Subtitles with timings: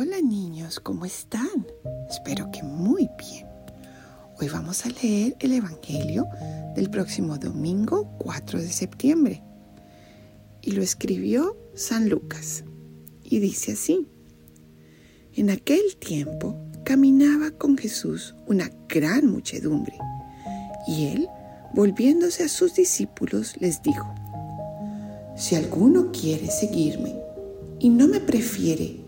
[0.00, 1.66] Hola niños, ¿cómo están?
[2.08, 3.48] Espero que muy bien.
[4.40, 6.24] Hoy vamos a leer el Evangelio
[6.76, 9.42] del próximo domingo 4 de septiembre.
[10.62, 12.62] Y lo escribió San Lucas.
[13.24, 14.06] Y dice así.
[15.34, 16.54] En aquel tiempo
[16.84, 19.98] caminaba con Jesús una gran muchedumbre.
[20.86, 21.28] Y él,
[21.74, 24.06] volviéndose a sus discípulos, les dijo,
[25.36, 27.16] Si alguno quiere seguirme
[27.80, 29.07] y no me prefiere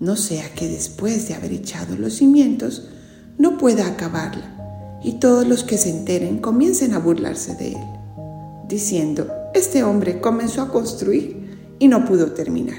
[0.00, 2.88] No sea que después de haber echado los cimientos
[3.38, 4.56] no pueda acabarla
[5.04, 7.84] y todos los que se enteren comiencen a burlarse de él,
[8.66, 12.78] diciendo, este hombre comenzó a construir y no pudo terminar.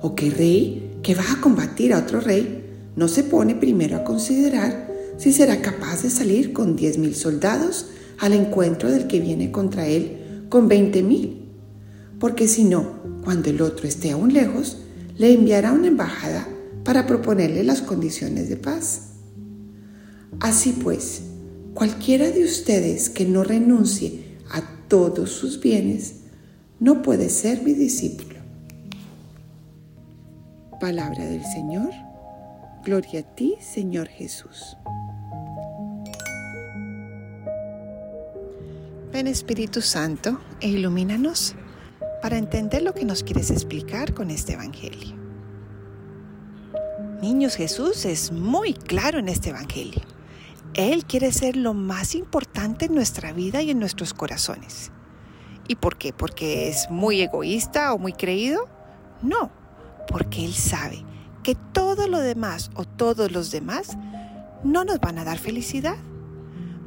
[0.00, 2.64] O que rey que va a combatir a otro rey
[2.96, 4.88] no se pone primero a considerar
[5.18, 7.86] si será capaz de salir con diez mil soldados
[8.18, 11.50] al encuentro del que viene contra él con veinte mil.
[12.18, 14.78] Porque si no, cuando el otro esté aún lejos,
[15.18, 16.48] le enviará una embajada
[16.84, 19.10] para proponerle las condiciones de paz.
[20.40, 21.22] Así pues,
[21.74, 26.20] cualquiera de ustedes que no renuncie a todos sus bienes,
[26.80, 28.38] no puede ser mi discípulo.
[30.80, 31.90] Palabra del Señor.
[32.84, 34.76] Gloria a ti, Señor Jesús.
[39.12, 41.56] Ven Espíritu Santo e ilumínanos
[42.20, 45.16] para entender lo que nos quieres explicar con este Evangelio.
[47.20, 50.02] Niños, Jesús es muy claro en este Evangelio.
[50.74, 54.92] Él quiere ser lo más importante en nuestra vida y en nuestros corazones.
[55.66, 56.12] ¿Y por qué?
[56.12, 58.68] ¿Porque es muy egoísta o muy creído?
[59.22, 59.50] No,
[60.06, 61.04] porque Él sabe
[61.42, 63.96] que todo lo demás o todos los demás
[64.64, 65.96] no nos van a dar felicidad.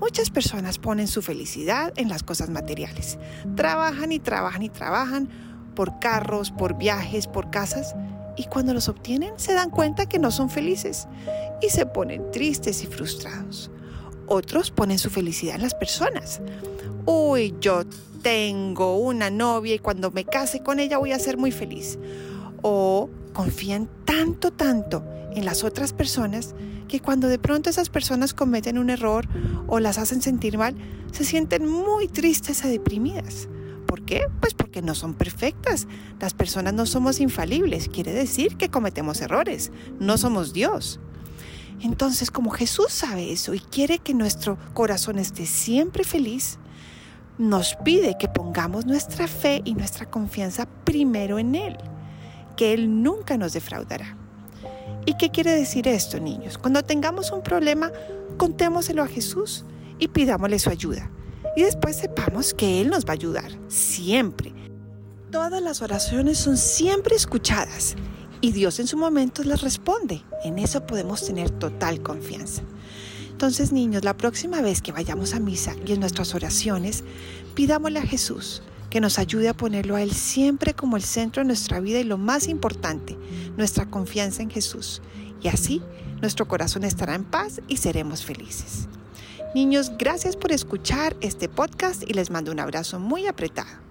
[0.00, 3.18] Muchas personas ponen su felicidad en las cosas materiales.
[3.54, 5.28] Trabajan y trabajan y trabajan
[5.74, 7.94] por carros, por viajes, por casas,
[8.36, 11.06] y cuando los obtienen se dan cuenta que no son felices
[11.60, 13.70] y se ponen tristes y frustrados.
[14.26, 16.40] Otros ponen su felicidad en las personas.
[17.04, 17.82] Uy, yo
[18.22, 21.98] tengo una novia y cuando me case con ella voy a ser muy feliz.
[22.62, 23.88] O confían
[24.20, 26.54] tanto, tanto en las otras personas
[26.88, 29.26] que cuando de pronto esas personas cometen un error
[29.66, 30.76] o las hacen sentir mal,
[31.10, 33.48] se sienten muy tristes y deprimidas.
[33.86, 34.26] ¿Por qué?
[34.40, 35.88] Pues porque no son perfectas.
[36.20, 37.88] Las personas no somos infalibles.
[37.88, 39.72] Quiere decir que cometemos errores.
[39.98, 41.00] No somos Dios.
[41.80, 46.58] Entonces, como Jesús sabe eso y quiere que nuestro corazón esté siempre feliz,
[47.38, 51.78] nos pide que pongamos nuestra fe y nuestra confianza primero en Él,
[52.60, 54.18] que Él nunca nos defraudará.
[55.06, 56.58] ¿Y qué quiere decir esto, niños?
[56.58, 57.90] Cuando tengamos un problema,
[58.36, 59.64] contémoselo a Jesús
[59.98, 61.10] y pidámosle su ayuda.
[61.56, 64.52] Y después sepamos que Él nos va a ayudar, siempre.
[65.32, 67.96] Todas las oraciones son siempre escuchadas
[68.42, 70.22] y Dios en su momento las responde.
[70.44, 72.60] En eso podemos tener total confianza.
[73.30, 77.04] Entonces, niños, la próxima vez que vayamos a misa y en nuestras oraciones,
[77.54, 81.46] pidámosle a Jesús que nos ayude a ponerlo a Él siempre como el centro de
[81.46, 83.16] nuestra vida y lo más importante,
[83.56, 85.00] nuestra confianza en Jesús.
[85.40, 85.80] Y así
[86.20, 88.88] nuestro corazón estará en paz y seremos felices.
[89.54, 93.89] Niños, gracias por escuchar este podcast y les mando un abrazo muy apretado.